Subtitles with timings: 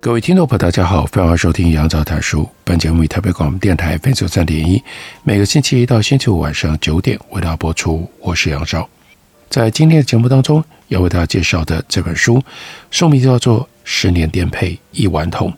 [0.00, 2.48] 各位听众朋友，大家好，欢迎收听杨照谈书。
[2.62, 4.80] 本节目以台北广播电台 F 九三点一，
[5.24, 8.08] 每个星期一到星期五晚上九点为大家播出。
[8.20, 8.88] 我是杨照。
[9.50, 12.40] 在今天的节目当中，要为大家介绍的这本书，
[12.92, 15.50] 书名叫做《十年颠沛一顽童》，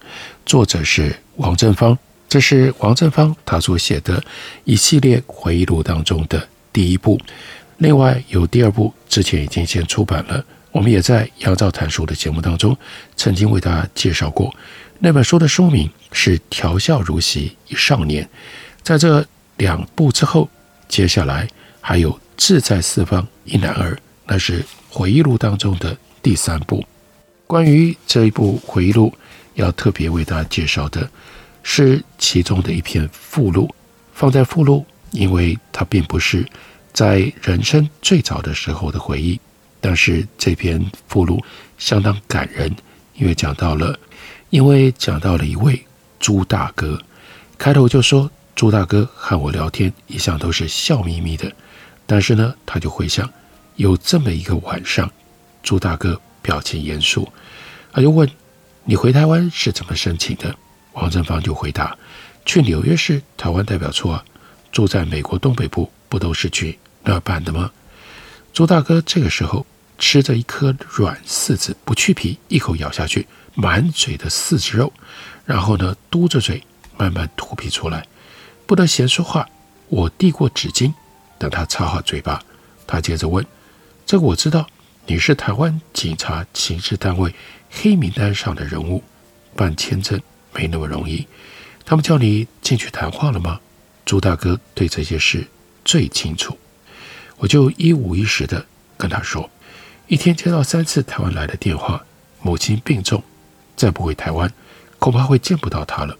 [0.46, 1.96] 作者是王振芳。
[2.26, 4.24] 这是王振芳他所写的
[4.64, 7.20] 一系列回忆录当中的第一部。
[7.76, 10.42] 另外有第二部，之前已经先出版了。
[10.72, 12.76] 我们也在杨照谈书的节目当中，
[13.16, 14.54] 曾经为大家介绍过
[14.98, 18.24] 那本书的书名是《调笑如昔一少年》。
[18.82, 19.26] 在这
[19.56, 20.48] 两部之后，
[20.88, 21.48] 接下来
[21.80, 23.94] 还有《志在四方一男儿》，
[24.26, 26.84] 那是回忆录当中的第三部。
[27.46, 29.12] 关于这一部回忆录，
[29.54, 31.10] 要特别为大家介绍的
[31.62, 33.68] 是其中的一篇附录，
[34.12, 36.46] 放在附录，因为它并不是
[36.92, 39.40] 在人生最早的时候的回忆。
[39.80, 41.42] 但是这篇附录
[41.78, 42.74] 相当感人，
[43.14, 43.98] 因为讲到了，
[44.50, 45.82] 因为讲到了一位
[46.18, 47.00] 朱大哥，
[47.56, 51.50] 开头就说朱大哥和我聊天一向都是笑眯眯的，
[52.06, 53.28] 但是呢，他就回想
[53.76, 55.10] 有这么一个晚上，
[55.62, 57.26] 朱大哥表情严肃，
[57.92, 58.28] 他就问
[58.84, 60.54] 你回台湾是怎么申请的？
[60.92, 61.96] 王振芳就回答
[62.44, 64.24] 去纽约市台湾代表处啊，
[64.72, 67.70] 住在美国东北部，不都是去那办的吗？
[68.52, 69.64] 朱大哥这个时候
[70.00, 74.92] 吃着一颗软柿子，不去皮，一口咬下去，满嘴的柿子肉，
[75.44, 76.60] 然后呢，嘟着嘴
[76.96, 78.04] 慢慢吐皮出来，
[78.66, 79.46] 不得闲说话。
[79.88, 80.92] 我递过纸巾，
[81.38, 82.42] 等他擦好嘴巴，
[82.86, 83.44] 他接着问
[84.06, 84.66] ：“这个我知道，
[85.06, 87.34] 你是台湾警察情治单位
[87.70, 89.02] 黑名单上的人物，
[89.54, 90.20] 办签证
[90.54, 91.26] 没那么容易。
[91.84, 93.60] 他们叫你进去谈话了吗？”
[94.06, 95.46] 朱大哥对这些事
[95.84, 96.56] 最清楚。
[97.36, 98.64] 我就一五一十的
[98.96, 99.48] 跟他说，
[100.10, 102.04] 一天接到三次台湾来的电话，
[102.42, 103.22] 母亲病重，
[103.76, 104.52] 再不回台湾，
[104.98, 106.18] 恐怕会见不到她了。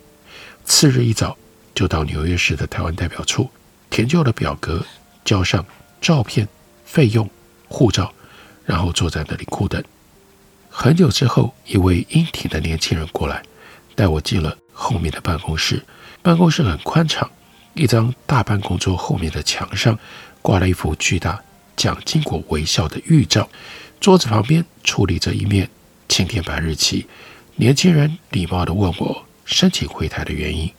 [0.65, 1.37] 次日一早
[1.75, 3.51] 就到纽约市的台湾代表处，
[3.91, 4.87] 填就了表格，
[5.25, 5.67] 交上
[6.01, 6.47] 照片、
[6.85, 7.29] 费用、
[7.67, 8.15] 护照，
[8.65, 9.83] 然后坐在那里苦等。
[10.71, 13.43] 很久之后，一位英挺的年轻人过来，
[13.97, 15.85] 带我进了后面的办公室。
[16.23, 17.29] 办公室很宽敞，
[17.75, 19.99] 一张大办公桌后面的墙上。
[20.43, 21.39] 挂了一幅巨大
[21.81, 23.49] 蒋经国微笑的预兆，
[24.01, 25.67] 桌子旁边矗立着一面
[26.11, 27.07] 青天白日旗。
[27.57, 30.71] 年轻人礼貌地问我申请回台的原因。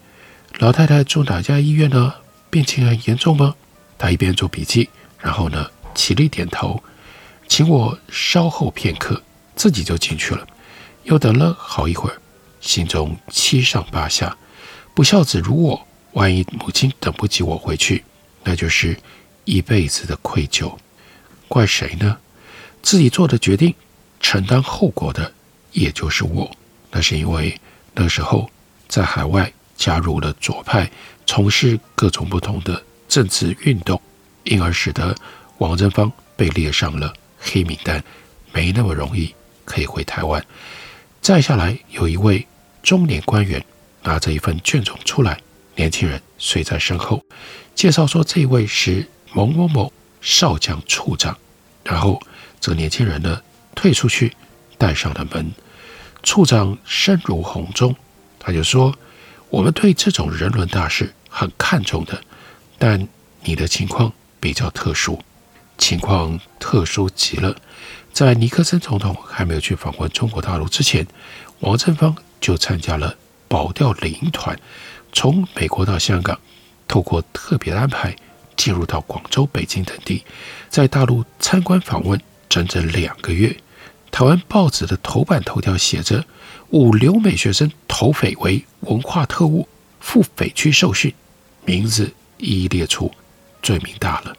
[0.59, 2.13] 老太太住哪家医院呢？
[2.51, 3.55] 病情很严重吗？
[3.97, 6.83] 他一边做笔记，然后呢，起立点头，
[7.47, 9.23] 请我稍后片刻，
[9.55, 10.45] 自己就进去了。
[11.05, 12.21] 又等了好一会儿，
[12.59, 14.37] 心中七上八下。
[14.93, 18.03] 不孝子如我，万一母亲等不及我回去，
[18.43, 18.95] 那就是。
[19.43, 20.71] 一辈子的愧疚，
[21.51, 22.17] 怪谁呢？
[22.81, 23.75] 自己做的决定，
[24.21, 25.29] 承担后果的
[25.73, 26.49] 也就是我。
[26.89, 27.59] 那是因为
[27.93, 28.49] 那时候
[28.87, 30.89] 在海外加入了左派，
[31.25, 34.01] 从事各种不同的政治运动，
[34.45, 35.13] 因而使得
[35.57, 38.01] 王振芳被列上了黑名单，
[38.53, 39.35] 没那么容易
[39.65, 40.41] 可以回台湾。
[41.19, 42.47] 再下来，有一位
[42.81, 43.61] 中年官员
[44.03, 45.37] 拿着一份卷宗出来，
[45.75, 47.21] 年轻人随在身后，
[47.75, 49.05] 介绍说这位是。
[49.33, 51.37] 某某某少将处长，
[51.83, 52.21] 然后
[52.59, 53.41] 这个年轻人呢
[53.75, 54.35] 退出去，
[54.77, 55.51] 带上了门。
[56.23, 57.95] 处长声如洪钟，
[58.39, 58.95] 他就说
[59.49, 62.21] ：“我们对这种人伦大事很看重的，
[62.77, 63.07] 但
[63.43, 65.19] 你的情况比较特殊，
[65.79, 67.55] 情况特殊极了。
[68.13, 71.07] 在尼克森总统还没有去访问中国大陆之前，
[71.61, 73.15] 王振芳就参加了
[73.47, 74.59] 保钓领团，
[75.11, 76.39] 从美国到香港，
[76.87, 78.15] 透过特别的安排。”
[78.55, 80.23] 进入到广州、北京等地，
[80.69, 82.19] 在大陆参观访问
[82.49, 83.55] 整整两个月。
[84.11, 86.25] 台湾报纸的头版头条写着
[86.71, 89.67] ：“五留美学生投匪为文化特务，
[89.99, 91.13] 赴匪区受训。”
[91.63, 93.11] 名字一一列出，
[93.61, 94.35] 罪名大了，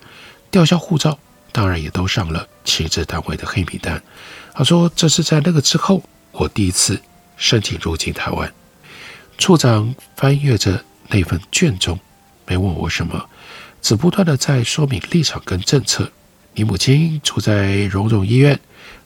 [0.50, 1.18] 吊销护照，
[1.52, 4.02] 当然也都上了情治单位的黑名单。
[4.52, 7.00] 他说：“这是在那个之后，我第一次
[7.36, 8.52] 申请入境台湾。”
[9.38, 11.98] 处长翻阅着那份卷宗，
[12.46, 13.28] 没问我什么。
[13.82, 16.10] 只不断地在说明立场跟政策，
[16.54, 18.58] 你母亲住在荣总医院，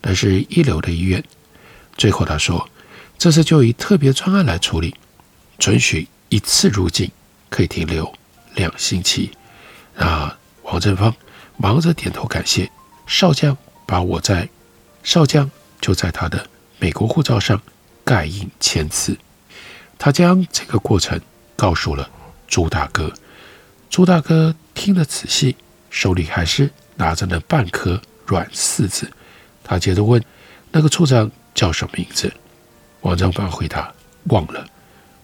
[0.02, 1.24] 那是一流的医院。
[1.96, 2.68] 最后他说，
[3.18, 4.94] 这次就以特别专案来处理，
[5.58, 7.10] 准许一次入境
[7.48, 8.12] 可以停留
[8.54, 9.30] 两星期。
[9.94, 11.12] 那王正芳
[11.56, 12.70] 忙着点头感谢
[13.06, 13.56] 少将，
[13.86, 14.46] 把我在
[15.02, 15.50] 少将
[15.80, 16.46] 就在他的
[16.78, 17.60] 美国护照上
[18.04, 19.16] 盖印签字。
[19.98, 21.18] 他将这个过程
[21.56, 22.10] 告诉了
[22.46, 23.10] 朱大哥。
[23.88, 25.56] 朱大哥听得仔细，
[25.90, 29.10] 手里还是拿着那半颗软柿子。
[29.64, 30.22] 他接着问
[30.70, 32.32] ：“那个处长叫什么名字？”
[33.00, 33.92] 王正芳回答
[34.30, 34.64] ：“忘了，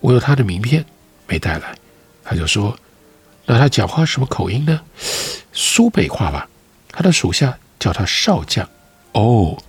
[0.01, 0.85] 我有他的名片，
[1.29, 1.77] 没带来。”
[2.25, 2.77] 他就说
[3.47, 4.81] ：“那他讲话什么口音呢？
[5.53, 6.49] 苏北话吧？”
[6.91, 8.69] 他的属下叫他少将。
[9.13, 9.63] 哦，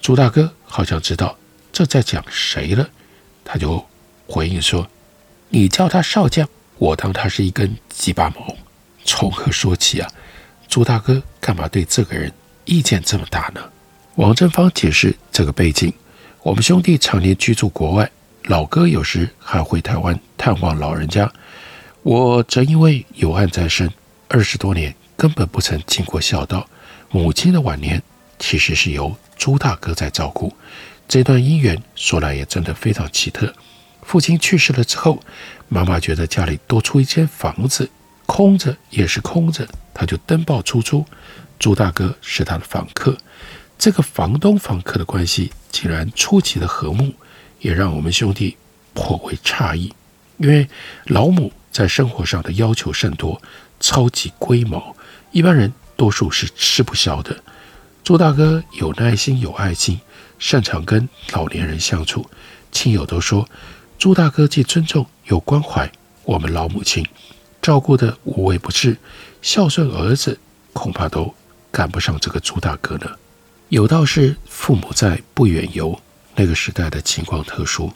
[0.00, 1.36] 朱大哥好像知道
[1.72, 2.88] 这在讲谁了，
[3.44, 3.84] 他就
[4.26, 4.86] 回应说
[5.48, 6.46] ：“你叫他少将。”
[6.78, 8.56] 我当他是一根鸡巴毛，
[9.10, 10.08] 从何说起啊？
[10.68, 12.32] 朱大哥干嘛对这个人
[12.64, 13.60] 意见这么大呢？
[14.14, 15.92] 王正芳解释这个背景：
[16.44, 18.08] 我们兄弟常年居住国外，
[18.44, 21.28] 老哥有时还回台湾探望老人家。
[22.04, 23.92] 我则因为有案在身，
[24.28, 26.64] 二十多年根本不曾尽过孝道。
[27.10, 28.00] 母亲的晚年
[28.38, 30.54] 其实是由朱大哥在照顾。
[31.08, 33.52] 这段姻缘说来也真的非常奇特。
[34.02, 35.20] 父亲去世了之后，
[35.68, 37.90] 妈妈觉得家里多出一间房子，
[38.30, 41.04] 空着也是空着，他就登报出租。
[41.58, 43.18] 朱大哥是他的房客，
[43.76, 47.12] 这个房东房客的关系竟然出奇的和睦，
[47.58, 48.56] 也让我们兄弟
[48.94, 49.92] 颇为诧异。
[50.36, 50.68] 因为
[51.06, 53.42] 老母在生活上的要求甚多，
[53.80, 54.94] 超级龟毛，
[55.32, 57.36] 一般人多数是吃不消的。
[58.04, 60.00] 朱大哥有耐心，有爱心，
[60.38, 62.30] 擅长跟老年人相处，
[62.70, 63.48] 亲友都说。
[63.98, 65.90] 朱大哥既尊重又关怀
[66.22, 67.04] 我们老母亲，
[67.62, 68.96] 照顾得无微不至，
[69.42, 70.38] 孝顺儿子
[70.72, 71.34] 恐怕都
[71.70, 73.10] 赶不上这个朱大哥呢。
[73.68, 76.00] 有道是父母在不远游，
[76.34, 77.92] 那个时代的情况特殊，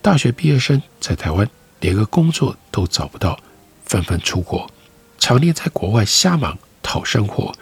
[0.00, 1.48] 大学毕业生在台湾
[1.80, 3.38] 连个工作都找不到，
[3.84, 4.70] 纷纷出国，
[5.18, 7.52] 常年在国外瞎忙讨生活，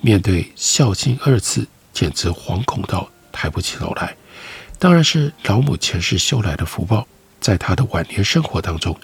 [0.00, 4.16] 面对孝亲二字，简直惶恐到抬不起头来。
[4.78, 7.06] 当然是老母前世修来的福报。
[7.40, 8.94] 在他的晚年生活当中，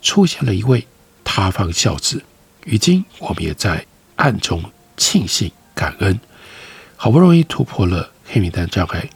[0.00, 0.86] 出现了一位
[1.34, 2.22] 他方孝子。
[2.62, 3.86] 如今我们也在
[4.16, 4.62] 暗中
[4.98, 6.20] 庆幸感恩，
[6.94, 9.08] 好不容易突破了黑名单障碍，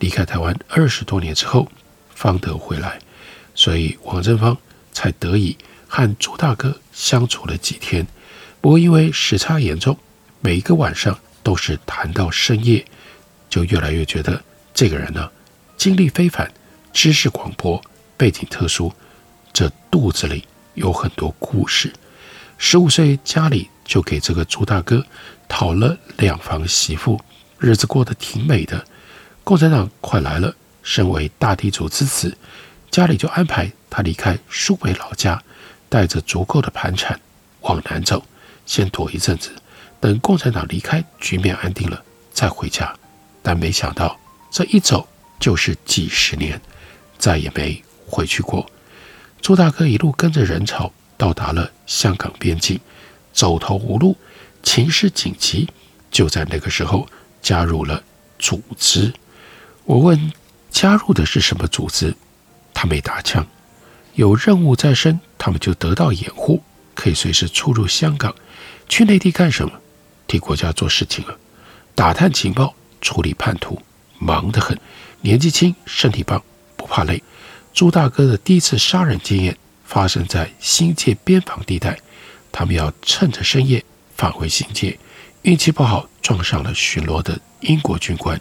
[0.00, 1.70] 离开台湾二十多年之后，
[2.12, 2.98] 方得回来，
[3.54, 4.58] 所以王正芳
[4.92, 5.56] 才得以
[5.86, 8.04] 和朱大哥相处了几天。
[8.60, 9.96] 不过因为时差严重，
[10.40, 12.84] 每一个晚上都是谈到深夜，
[13.48, 14.42] 就越来越觉得
[14.74, 15.30] 这个人呢，
[15.76, 16.52] 经历非凡，
[16.92, 17.80] 知识广博。
[18.16, 18.92] 背景特殊，
[19.52, 20.44] 这肚子里
[20.74, 21.92] 有很多故事。
[22.58, 25.04] 十五岁家里就给这个朱大哥
[25.48, 27.20] 讨了两房媳妇，
[27.58, 28.84] 日子过得挺美的。
[29.42, 32.36] 共产党快来了，身为大地主之子，
[32.90, 35.42] 家里就安排他离开苏北老家，
[35.88, 37.18] 带着足够的盘缠
[37.62, 38.22] 往南走，
[38.66, 39.50] 先躲一阵子，
[39.98, 42.02] 等共产党离开，局面安定了
[42.32, 42.94] 再回家。
[43.42, 44.18] 但没想到
[44.50, 45.08] 这一走
[45.38, 46.60] 就是几十年，
[47.18, 47.82] 再也没。
[48.12, 48.68] 回去过，
[49.40, 52.78] 朱大哥一路跟着人潮到达了香港边境，
[53.32, 54.16] 走投无路，
[54.62, 55.68] 情势紧急，
[56.10, 57.06] 就在那个时候
[57.40, 58.02] 加入了
[58.38, 59.12] 组织。
[59.84, 60.32] 我问
[60.70, 62.14] 加入的是什么组织，
[62.72, 63.46] 他没打枪。
[64.14, 66.62] 有任务在身，他们就得到掩护，
[66.94, 68.34] 可以随时出入香港。
[68.88, 69.72] 去内地干什么？
[70.26, 71.34] 替国家做事情啊，
[71.94, 73.80] 打探情报，处理叛徒，
[74.18, 74.78] 忙得很。
[75.22, 76.42] 年纪轻，身体棒，
[76.76, 77.22] 不怕累。
[77.72, 81.98] 朱大哥的第一次杀人经验发生在新界边防地带，
[82.52, 83.84] 他们要趁着深夜
[84.16, 84.98] 返回新界，
[85.42, 88.40] 运气不好撞上了巡逻的英国军官。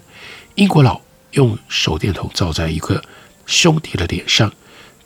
[0.55, 0.99] 英国佬
[1.31, 3.01] 用手电筒照在一个
[3.45, 4.51] 兄弟的脸上，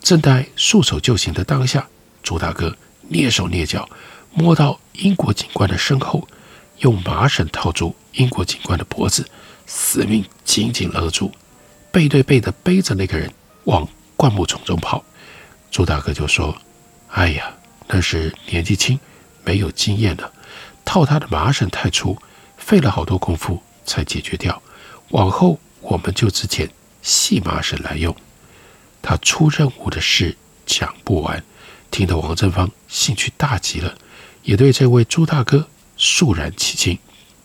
[0.00, 1.86] 正在束手就擒的当下，
[2.22, 2.76] 朱大哥
[3.10, 3.88] 蹑手蹑脚
[4.32, 6.26] 摸到英国警官的身后，
[6.78, 9.24] 用麻绳套住英国警官的脖子，
[9.66, 11.30] 死命紧紧勒住，
[11.92, 13.30] 背对背的背着那个人
[13.64, 13.86] 往。
[14.16, 15.04] 灌木丛中跑，
[15.70, 16.56] 朱大哥就说
[17.10, 17.52] ：“哎呀，
[17.88, 18.98] 那是年纪轻，
[19.44, 20.32] 没有经验的，
[20.84, 22.16] 套他的麻绳太粗，
[22.56, 24.62] 费了好多功夫才解决掉。
[25.10, 26.70] 往后我们就只捡
[27.02, 28.14] 细麻绳来用。”
[29.02, 31.44] 他出任务的事讲不完，
[31.90, 33.94] 听得王正芳兴趣大极了，
[34.42, 36.98] 也对这位朱大哥肃然起敬。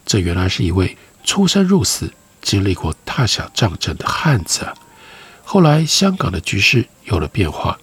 [0.05, 4.73] 这原来是一位出生入死、经历过大小战争的汉子啊！
[5.51, 7.75] 后来香港的局势有了变化，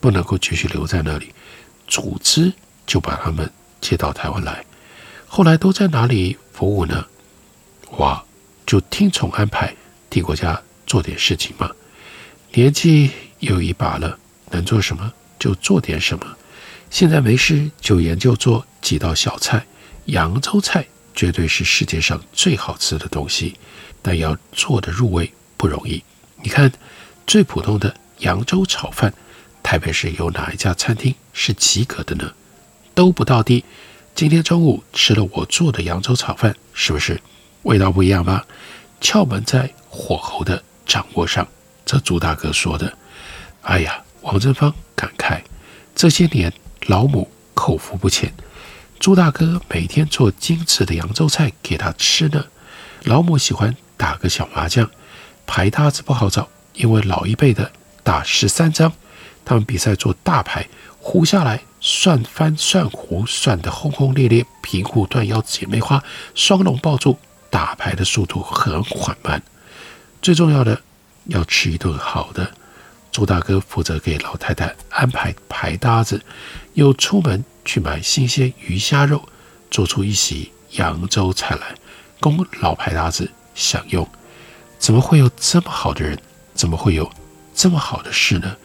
[0.00, 1.32] 不能够继续留在那里，
[1.86, 2.52] 组织
[2.84, 3.48] 就把他们
[3.80, 4.64] 接到台湾来。
[5.28, 7.06] 后来都在哪里服务呢？
[7.98, 8.24] 哇，
[8.66, 9.72] 就听从安排
[10.10, 11.70] 替国家做点事情嘛。
[12.54, 14.18] 年纪有一把了，
[14.50, 16.26] 能做什么就做点什么。
[16.90, 19.64] 现在没事就研究做几道小菜，
[20.06, 23.54] 扬州菜绝对是世界上最好吃的东西，
[24.02, 26.02] 但要做得入味不容易。
[26.42, 26.72] 你看，
[27.26, 29.12] 最普通的扬州炒饭，
[29.62, 32.32] 台北市有哪一家餐厅是及格的呢？
[32.94, 33.64] 都不到地。
[34.14, 37.20] 今天中午吃了我做的扬州炒饭，是不是
[37.62, 38.46] 味道不一样吧？
[39.00, 41.46] 窍门在火候的掌握上。
[41.84, 42.92] 这朱大哥说的。
[43.62, 45.40] 哎呀，王正芳感慨，
[45.94, 46.52] 这些年
[46.86, 48.32] 老母口福不浅，
[49.00, 52.44] 朱大哥每天做精致的扬州菜给他吃呢。
[53.04, 54.90] 老母喜欢打个小麻将，
[55.46, 57.70] 牌搭子不好找，因为老一辈的
[58.02, 58.92] 打十三张，
[59.44, 61.62] 他们比赛做大牌，胡下来。
[61.84, 66.00] 算翻算胡算得轰轰烈烈，平胡断腰姐妹花，
[66.32, 67.18] 双龙抱柱，
[67.50, 69.42] 打牌的速度很缓慢。
[70.22, 70.80] 最重要的，
[71.24, 72.48] 要吃一顿好的。
[73.10, 76.22] 朱大哥负责给老太太安排牌搭子，
[76.74, 79.28] 又出门去买新鲜鱼虾肉，
[79.68, 81.74] 做出一席扬州菜来，
[82.20, 84.08] 供老牌搭子享用。
[84.78, 86.16] 怎么会有这么好的人？
[86.54, 87.10] 怎么会有
[87.54, 88.56] 这么好的事呢？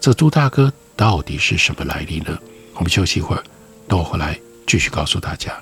[0.00, 2.38] 这朱大哥到底是什么来历呢？
[2.74, 3.42] 我们休息一会儿，
[3.88, 5.52] 等我回来继续告诉大家。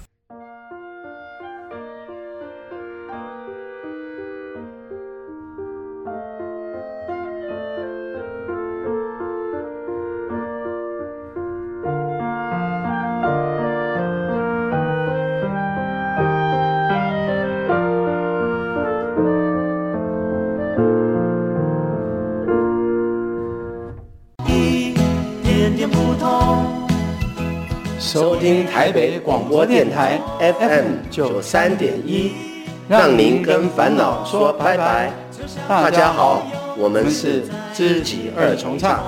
[28.84, 32.32] 台北广播电台 FM 九三点一，
[32.86, 35.10] 让您跟烦恼说拜拜。
[35.66, 39.02] 大家好，我们是知己二重唱。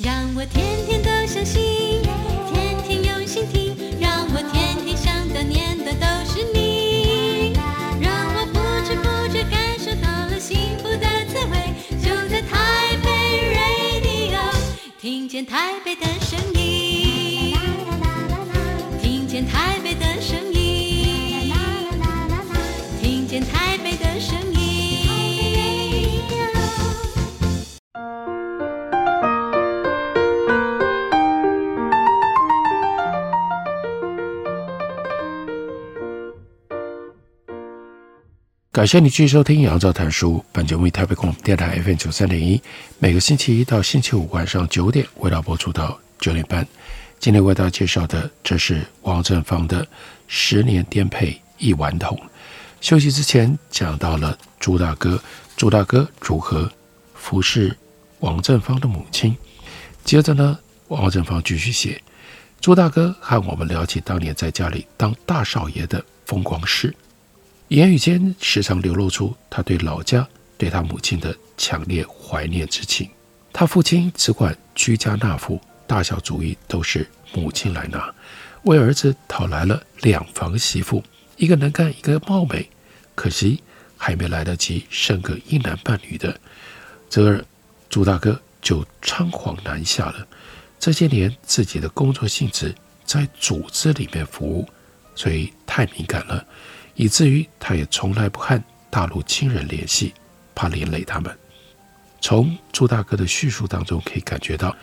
[0.00, 1.73] 让我天天都相信
[38.84, 42.60] 感谢你继续收听《杨照谈书》，本节目以台北广播电台 FM 九三点一，
[42.98, 46.68] 每个星期一到星期五晚上九点为大家播出到九点半。
[47.18, 49.82] 今天为大家介绍的，这是王正芳的
[50.28, 52.14] 《十年颠沛一顽童》。
[52.82, 55.18] 休息之前讲到了朱大哥，
[55.56, 56.70] 朱大哥如何
[57.14, 57.74] 服侍
[58.20, 59.34] 王正芳的母亲。
[60.04, 61.98] 接着呢，王正芳继续写，
[62.60, 66.94] 朱大哥和我们聊起当年在家里当大少爷的风光事。
[67.68, 70.26] 言语间时常流露出他对老家、
[70.58, 73.08] 对他母亲的强烈怀念之情。
[73.52, 78.12] 他父亲只管居家纳赋，大小主意都是母亲来拿。
[78.64, 81.02] 为儿子讨来了两房媳妇，
[81.36, 82.68] 一个能干，一个貌美。
[83.14, 83.62] 可惜
[83.96, 86.38] 还没来得及生个一男半女的，
[87.08, 87.42] 这
[87.88, 90.26] 朱大哥就仓皇南下了。
[90.78, 94.68] 这些年自己的工作性质在组织里面服务，
[95.14, 96.46] 所以太敏感了。
[96.94, 100.14] 以至于他也从来不和大陆亲人联系，
[100.54, 101.36] 怕连累他们。
[102.20, 104.74] 从朱大哥的叙述当中可以感觉到，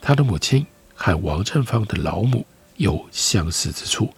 [0.00, 4.14] 他的母亲和王振芳的老母有相似之处：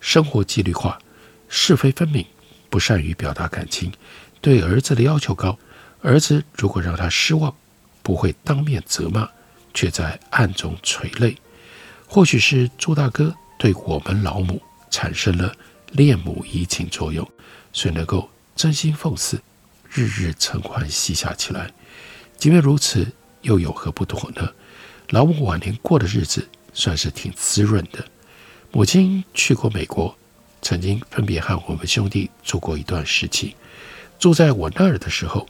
[0.00, 0.98] 生活纪律化，
[1.46, 2.24] 是非分明，
[2.70, 3.92] 不善于表达感情，
[4.40, 5.58] 对儿子的要求高。
[6.00, 7.54] 儿子如果让他失望，
[8.02, 9.28] 不会当面责骂，
[9.74, 11.36] 却在暗中垂泪。
[12.06, 15.54] 或许是朱大哥对我们老母产生了。
[15.92, 17.26] 恋母移情作用，
[17.72, 19.40] 谁能够真心奉祀，
[19.88, 21.72] 日日承欢膝下起来？
[22.36, 23.06] 即便如此，
[23.42, 24.52] 又有何不妥呢？
[25.10, 28.04] 老母晚年过的日子算是挺滋润的。
[28.72, 30.14] 母亲去过美国，
[30.60, 33.54] 曾经分别和我们兄弟住过一段时期。
[34.18, 35.48] 住在我那儿的时候，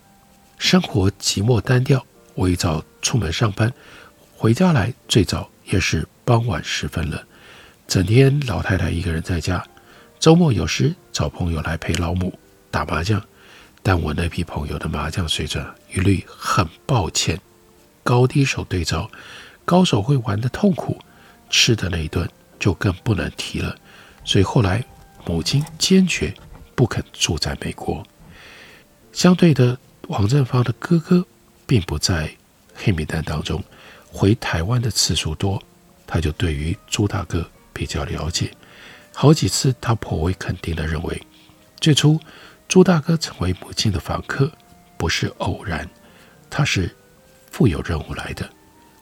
[0.59, 2.05] 生活寂寞单调。
[2.35, 3.73] 我一早出门上班，
[4.37, 7.26] 回家来最早也是傍晚时分了。
[7.87, 9.65] 整天老太太一个人在家。
[10.19, 12.37] 周末有时找朋友来陪老母
[12.71, 13.23] 打麻将，
[13.83, 15.65] 但我那批朋友的麻将水准
[15.95, 17.39] 一律很抱歉，
[18.03, 19.09] 高低手对招，
[19.65, 20.99] 高手会玩的痛苦，
[21.51, 22.29] 吃的那一顿
[22.59, 23.77] 就更不能提了。
[24.25, 24.83] 所以后来
[25.27, 26.35] 母亲坚决
[26.75, 28.05] 不肯住在美国。
[29.13, 29.79] 相对的，
[30.09, 31.25] 王正芳的哥哥
[31.67, 32.35] 并不在
[32.75, 33.63] 黑名单当中，
[34.11, 35.63] 回台湾的次数多，
[36.07, 38.51] 他就对于朱大哥比较了解。
[39.13, 41.23] 好几次，他颇为肯定地认为，
[41.79, 42.19] 最初
[42.67, 44.51] 朱大哥成为母亲的访客
[44.97, 45.87] 不是偶然，
[46.49, 46.95] 他是
[47.51, 48.49] 负有任务来的。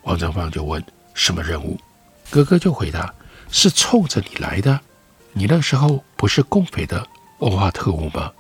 [0.02, 1.78] 王正芳就问：“什么任务？”
[2.31, 3.14] 哥哥就回答
[3.49, 4.81] ：“是冲着你来的。
[5.33, 7.07] 你那时候不是共匪的
[7.38, 8.33] 文化特务吗？”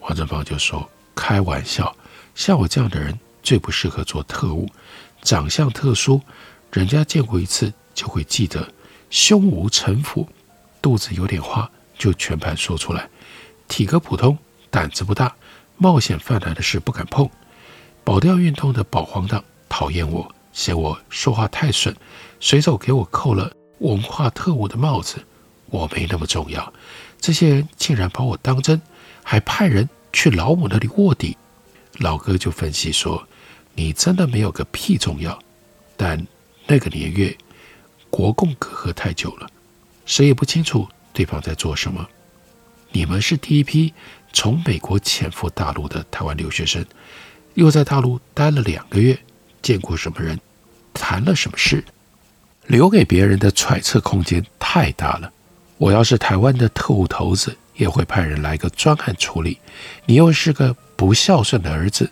[0.00, 1.94] 王正芳就说：“开玩笑，
[2.34, 4.68] 像我这样的人最不适合做特务，
[5.22, 6.20] 长相特殊，
[6.72, 8.66] 人家见过一次就会记得，
[9.12, 10.26] 胸无城府。”
[10.82, 13.02] 肚子有点花，就全盘说出来；
[13.68, 14.36] 体格普通，
[14.68, 15.32] 胆子不大，
[15.76, 17.30] 冒险犯难的事不敢碰。
[18.02, 21.94] 保钓运动的保皇党讨厌我，嫌我说话太损，
[22.40, 25.24] 随手给我扣了文化特务的帽子。
[25.66, 26.72] 我没那么重要，
[27.20, 28.82] 这些人竟然把我当真，
[29.22, 31.36] 还派人去老母那里卧底。
[31.98, 33.28] 老哥就分析说
[33.76, 35.38] ：“你真的没有个屁重要，
[35.96, 36.26] 但
[36.66, 37.36] 那个年月，
[38.12, 39.48] 国共隔阂太久了。”
[40.04, 42.06] 谁也不清楚对方在做什么。
[42.90, 43.94] 你们是第一批
[44.32, 46.84] 从美国潜伏大陆的台湾留学生，
[47.54, 49.18] 又在大陆待了两个月，
[49.62, 50.38] 见过什么人，
[50.92, 51.82] 谈了什么事，
[52.66, 55.32] 留给别人的揣测空间太大了。
[55.78, 59.58] 我要是台湾的特务头子，也会派人来个专案处理。
[60.04, 62.10] 你又是个不孝顺的儿子，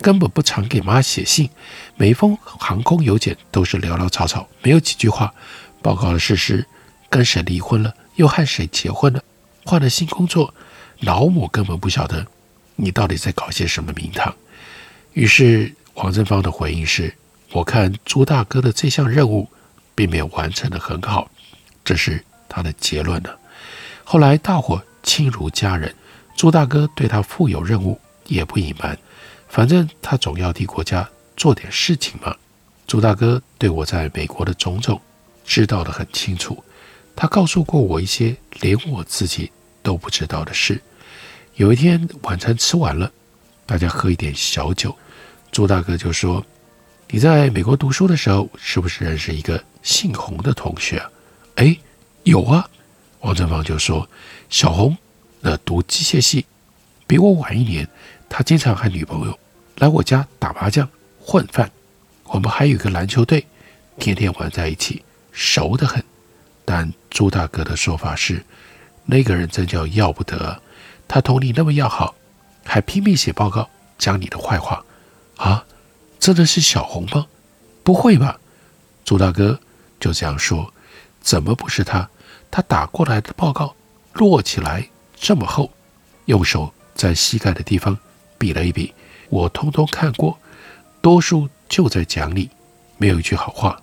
[0.00, 1.48] 根本不常给妈写信，
[1.96, 5.32] 每封航空邮件都是潦潦草草，没有几句话，
[5.80, 6.66] 报告了事实。
[7.12, 9.20] 跟谁离婚了，又和谁结婚了，
[9.64, 10.54] 换了新工作，
[11.00, 12.24] 老母根本不晓得
[12.76, 14.32] 你到底在搞些什么名堂。
[15.14, 17.12] 于是王正芳的回应是：
[17.50, 19.48] 我看朱大哥的这项任务
[19.96, 21.28] 并没有完成得很好，
[21.84, 23.30] 这是他的结论呢。
[24.04, 25.92] 后来大伙亲如家人，
[26.36, 28.96] 朱大哥对他负有任务，也不隐瞒，
[29.50, 32.34] 反正他总要替国家做点事情嘛。
[32.86, 35.00] 朱大哥对我在美国的种种
[35.44, 36.62] 知道得很清楚。
[37.14, 39.50] 他告诉过我一些连我自己
[39.82, 40.80] 都不知道的事。
[41.56, 43.10] 有一天晚餐吃完了，
[43.66, 44.96] 大家喝一点小酒，
[45.52, 46.44] 朱大哥就说
[47.10, 51.10] ：“你在美国读书的时候，是不是认识一个姓洪的同学啊
[51.56, 51.76] ？”“哎，
[52.22, 52.66] 有啊。”
[53.20, 54.08] 王正芳就说
[54.48, 54.96] ：“小洪，
[55.40, 56.46] 那读机械系，
[57.06, 57.86] 比我晚一年。
[58.30, 59.38] 他经常和女朋友
[59.76, 60.88] 来我家打麻将
[61.20, 61.70] 混饭。
[62.24, 63.44] 我们还有一个篮球队，
[63.98, 66.02] 天天玩在一起，熟得很。”
[66.64, 68.44] 但朱大哥的说法是，
[69.04, 70.62] 那个人真叫要不得，
[71.08, 72.14] 他同你那么要好，
[72.64, 74.84] 还拼命写报告讲你的坏话，
[75.36, 75.64] 啊，
[76.20, 77.26] 真的是小红吗？
[77.82, 78.38] 不会吧？
[79.04, 79.58] 朱大哥
[79.98, 80.72] 就这样说，
[81.20, 82.08] 怎么不是他？
[82.48, 83.74] 他打过来的报告
[84.12, 85.72] 摞起来这么厚，
[86.26, 87.98] 用手在膝盖的地方
[88.40, 88.92] 比了一比，
[89.28, 90.36] 我通通看过，
[91.00, 92.50] 多数就在讲你，
[92.96, 93.80] 没有一句好话。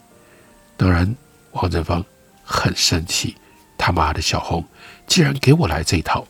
[0.75, 1.15] 当然，
[1.51, 2.03] 王振芳。
[2.49, 3.35] 很生气，
[3.77, 4.63] 他妈的小红
[5.05, 6.25] 竟然给我来这一套！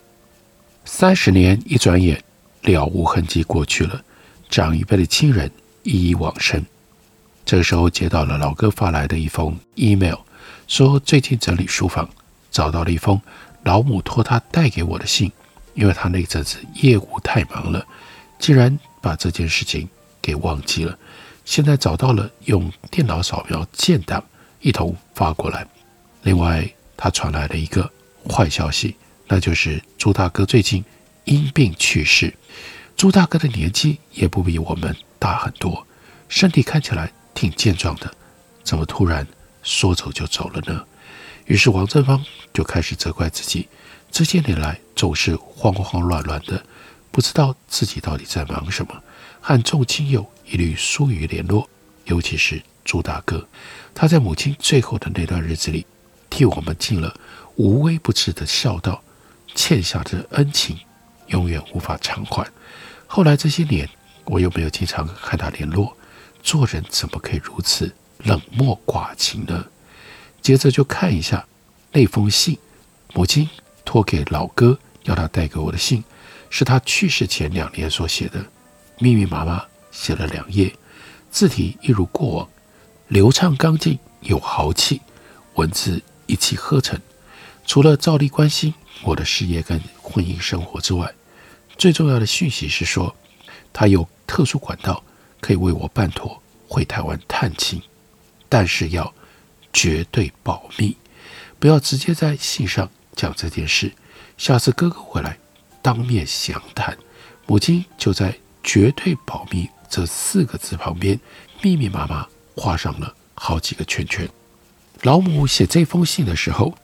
[0.83, 2.19] 三十年一转眼，
[2.63, 4.01] 了无痕迹过去了，
[4.49, 5.51] 长一辈的亲人
[5.83, 6.65] 一一往生。
[7.45, 10.17] 这个时候接到了老哥发来的一封 email，
[10.67, 12.09] 说最近整理书房，
[12.49, 13.21] 找到了一封
[13.61, 15.31] 老母托他带给我的信，
[15.75, 17.85] 因为他那阵子业务太忙了，
[18.39, 19.87] 竟然把这件事情
[20.21, 20.97] 给忘记了。
[21.45, 24.23] 现在找到了，用电脑扫描建档，
[24.59, 25.65] 一同发过来。
[26.23, 27.89] 另外，他传来了一个
[28.29, 28.95] 坏消息，
[29.27, 30.83] 那就是朱大哥最近
[31.23, 32.33] 因病去世。
[32.95, 35.85] 朱大哥的年纪也不比我们大很多，
[36.27, 38.13] 身体看起来挺健壮的，
[38.63, 39.25] 怎么突然
[39.63, 40.83] 说走就走了呢？
[41.45, 42.21] 于是王正芳
[42.53, 43.69] 就开始责怪自己，
[44.11, 46.61] 这些年来总是慌慌乱乱的，
[47.17, 49.01] 不知道自己到底在忙什么，
[49.41, 51.67] 和众亲友一律疏于联络，
[52.05, 53.47] 尤其是朱大哥，
[53.95, 55.83] 他在母亲最后的那段日子里。
[56.29, 57.19] 替我们尽了
[57.55, 59.01] 无微不至的孝道，
[59.55, 60.77] 欠下的恩情
[61.29, 62.47] 永远无法偿还。
[63.07, 63.89] 后来这些年，
[64.25, 65.97] 我又没有经常和他联络，
[66.43, 69.65] 做人怎么可以如此冷漠寡情呢？
[70.39, 71.47] 接着就看一下
[71.93, 72.59] 那封信，
[73.15, 73.49] 母亲
[73.83, 76.03] 托给老哥要他带给我的信，
[76.49, 78.45] 是他去世前两年所写的，
[78.99, 80.73] 密密麻麻写了两页，
[81.29, 82.49] 字体一如过往，
[83.07, 85.01] 流畅刚劲，有豪气，
[85.55, 86.01] 文字。
[86.29, 86.99] 一气呵成，
[87.65, 91.09] 除了照例关心我的事业跟婚姻生活之外，
[91.77, 93.15] 最重要的讯息是说，
[93.71, 95.01] 他有特殊管道
[95.39, 97.81] 可以为我办妥回台湾探亲，
[98.49, 99.13] 但是要
[99.71, 100.97] 绝对保密，
[101.59, 103.93] 不要直接在信上讲这件事。
[104.37, 105.37] 下次哥哥回来，
[105.87, 106.97] 当面详谈。
[107.45, 111.17] 母亲就在“绝对保密”这四个字旁边，
[111.61, 114.27] 密密麻麻画上了好几个圈圈。
[115.03, 116.77] 老母写这封信的时候，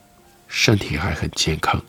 [0.48, 1.84] 身体还很健康，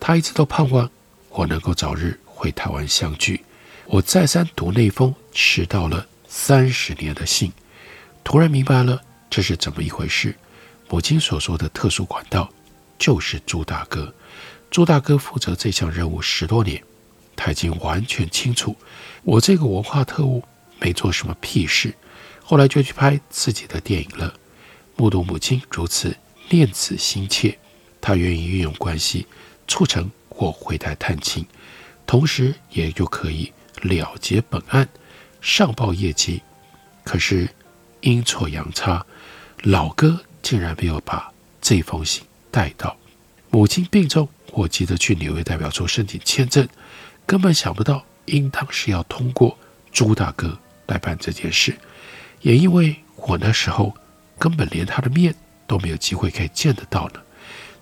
[0.00, 0.90] 她一直都盼望
[1.28, 3.44] 我能够早日回台湾相聚。
[3.86, 7.52] 我再三读那封迟到了三十年的信，
[8.24, 10.34] 突然明白了这是怎么一回事。
[10.88, 12.50] 母亲所说的特殊管道，
[12.98, 14.12] 就是朱大哥。
[14.70, 16.82] 朱大哥负责这项任务十多年，
[17.34, 18.76] 他已经完全清楚，
[19.24, 20.42] 我这个文化特务
[20.78, 21.94] 没做什么屁事，
[22.42, 24.34] 后来就去拍自己的电影了。
[24.96, 26.16] 目睹母亲如此
[26.50, 27.56] 念子心切，
[28.00, 29.26] 他愿意运用关系
[29.66, 31.46] 促成或回台探亲，
[32.06, 33.52] 同时也就可以。
[33.82, 34.88] 了结本案，
[35.40, 36.42] 上报业绩，
[37.04, 37.48] 可是
[38.00, 39.06] 阴错阳差，
[39.62, 42.96] 老哥竟然没有把这封信带到。
[43.50, 44.28] 母亲病重，
[44.58, 46.68] 我急着去纽约代表处申请签证，
[47.24, 49.56] 根本想不到，应当是要通过
[49.92, 51.76] 朱大哥来办这件事。
[52.42, 53.94] 也因为我那时候
[54.38, 55.34] 根本连他的面
[55.66, 57.20] 都没有机会可以见得到呢。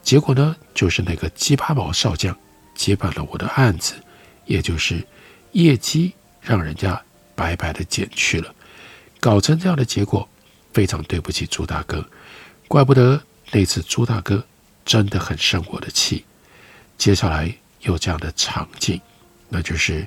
[0.03, 2.37] 结果呢，就是那个鸡巴毛少将
[2.75, 3.95] 接办了我的案子，
[4.45, 5.05] 也就是。
[5.53, 6.12] 业绩
[6.43, 7.01] 让人家
[7.35, 8.55] 白白的减去了，
[9.21, 10.29] 搞成这样的结果，
[10.75, 12.07] 非常对不起朱大哥，
[12.69, 14.45] 怪不得那次朱大哥
[14.85, 16.27] 真的很生我的气。
[16.99, 19.01] 接下来有这样的场景，
[19.49, 20.07] 那就是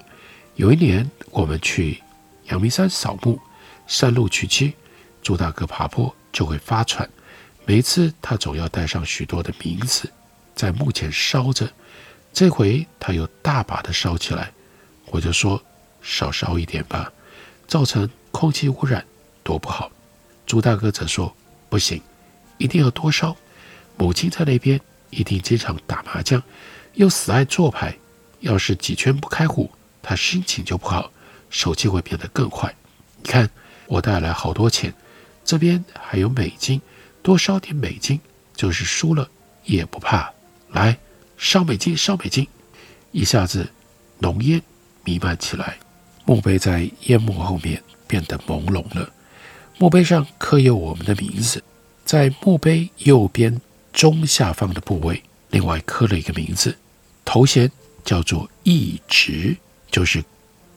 [0.56, 2.02] 有一年我们去
[2.46, 3.40] 阳明山扫墓，
[3.88, 4.74] 山路崎岖，
[5.22, 7.08] 朱大哥爬坡就会发喘，
[7.66, 10.12] 每次他总要带上许多的名字
[10.56, 11.72] 在墓前烧着，
[12.34, 14.52] 这回他又大把的烧起来。
[15.06, 15.62] 我就说
[16.02, 17.12] 少烧一点吧，
[17.68, 19.06] 造成空气污染
[19.44, 19.92] 多不好。
[20.46, 21.36] 朱大哥则说
[21.70, 22.02] 不行，
[22.58, 23.36] 一定要多烧。
[23.98, 26.42] 母亲在那边一定经常打麻将，
[26.94, 27.96] 又死爱做牌，
[28.40, 29.70] 要是几圈不开胡，
[30.02, 31.12] 他心情就不好，
[31.50, 32.74] 手气会变得更坏。
[33.22, 33.50] 你看
[33.88, 34.94] 我带来好多钱，
[35.44, 36.82] 这边还有美金，
[37.22, 38.20] 多烧点美金，
[38.56, 39.30] 就是输了
[39.66, 40.32] 也不怕。
[40.70, 40.98] 来
[41.38, 42.48] 烧美金，烧美金，
[43.12, 43.72] 一下子
[44.20, 44.62] 浓烟。
[45.06, 45.78] 弥漫起来，
[46.26, 49.10] 墓碑在烟幕后面变得朦胧了。
[49.80, 51.64] 墓碑上刻有我们的名字，
[52.06, 53.60] 在墓碑右边
[53.92, 56.78] 中下方的部位，另外刻了一个名字，
[57.26, 57.72] 头衔
[58.04, 59.56] 叫做义侄，
[59.92, 60.24] 就是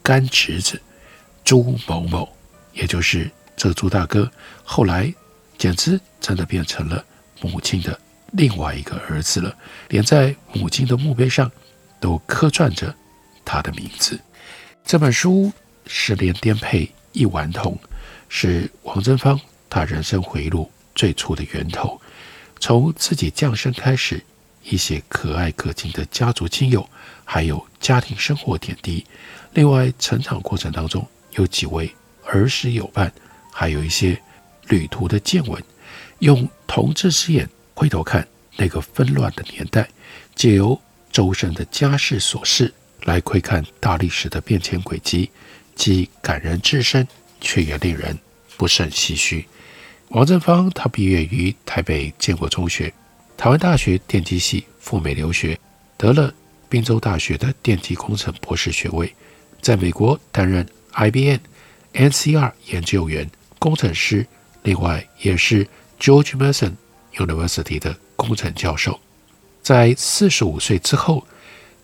[0.03, 0.81] 干侄子
[1.45, 2.29] 朱某某，
[2.73, 4.31] 也就是这朱大哥。
[4.65, 5.13] 后来
[5.59, 7.05] 简直真的变成了
[7.41, 7.99] 母亲的
[8.33, 9.57] 另外一个儿子了，
[9.89, 11.51] 连在母亲的墓碑上
[12.01, 12.95] 都刻撰着。
[13.45, 14.19] 他的名字，
[14.85, 15.47] 这本书
[15.85, 17.75] 《十年颠沛一顽童》
[18.29, 22.01] 是王真芳他人生回忆录最初的源头。
[22.61, 24.25] 从自己降生开始，
[24.65, 26.89] 一些可爱可亲的家族亲友，
[27.25, 29.05] 还有家庭生活点滴。
[29.55, 31.95] 另外，成长过程当中有几位
[32.25, 33.13] 儿时友伴，
[33.53, 34.21] 还有一些
[34.69, 35.63] 旅途的见闻。
[36.21, 39.89] 用同志之眼回头看那个纷乱的年代，
[40.35, 42.73] 借由周身的家事琐事。
[43.05, 45.29] 来窥看大历史的变迁轨迹，
[45.75, 47.09] 既感人至深，
[47.41, 48.17] 却也令人
[48.57, 49.49] 不胜唏嘘。
[50.11, 52.95] 王正芳他毕业于台北建国中学，
[53.37, 55.59] 台湾大学电机系赴美留学，
[55.97, 56.33] 得了
[56.69, 59.13] 宾州大学的电机工程博士学位，
[59.61, 61.39] 在美国担任 IBM
[61.93, 64.27] NCR 研究员、工程师，
[64.63, 65.67] 另外也是
[65.99, 66.75] George Mason
[67.17, 68.99] University 的工程教授。
[69.61, 71.27] 在四十五岁之后，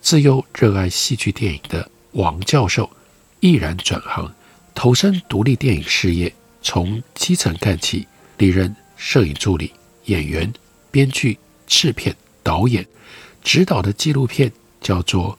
[0.01, 2.89] 自幼热爱戏剧电影的王教授，
[3.41, 4.33] 毅然转行，
[4.73, 8.07] 投身独立电影事业，从基层干起，
[8.37, 9.73] 历任摄影助理、
[10.05, 10.51] 演员、
[10.91, 12.85] 编剧、制片、导演，
[13.43, 15.37] 执导的纪录片叫做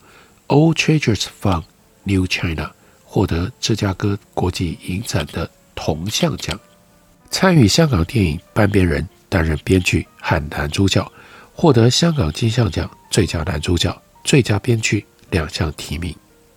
[0.54, 1.62] 《Old Treasures from
[2.04, 2.64] New China》，
[3.04, 6.58] 获得芝加哥国际影展的铜像奖。
[7.30, 11.10] 参与香港电影《半边人》，担任编剧和男主角，
[11.54, 13.96] 获得香港金像奖最佳男主角。
[14.22, 16.14] 最佳编剧两项提名，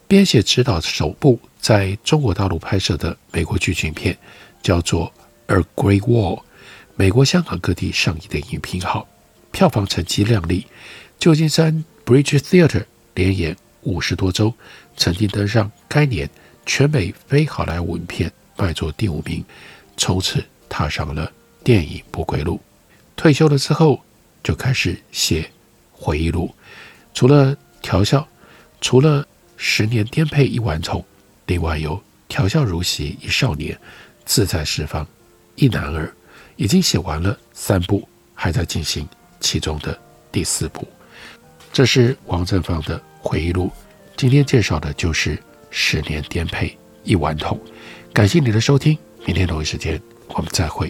[0.08, 4.18] 编写指导首部在中国大陆拍摄的美国剧情片，
[4.62, 5.12] 叫做
[5.56, 6.38] 《A Great Wall》，
[6.96, 9.08] 美国、香港各地上映的影评好，
[9.52, 10.68] 票房成绩亮丽。
[11.18, 14.54] 旧金山 Bridge Theatre 连演五十多周，
[14.96, 16.30] 曾经登上该年
[16.68, 19.44] 全美非好莱坞影片卖座第五名，
[19.98, 21.32] 从此踏上了
[21.64, 22.62] 电影不归路。
[23.16, 24.04] 退休了之后，
[24.44, 25.50] 就开始写
[25.92, 26.54] 回忆录。
[27.16, 28.28] 除了调笑，
[28.82, 29.28] 除了
[29.58, 31.04] 十年颠沛一顽童，
[31.48, 33.80] 另外有调笑如昔一少年，
[34.26, 35.08] 自在四方
[35.56, 36.14] 一男儿，
[36.64, 39.06] 已经写完了三部，还在进行
[39.42, 40.00] 其中的
[40.32, 40.88] 第四部。
[41.74, 43.70] 这是王振芳的回忆录。
[44.16, 45.36] 今天介绍的就是
[45.70, 47.58] 《十年颠沛一顽童》。
[48.14, 50.90] 感谢你的收听，明天同一时间我们再会。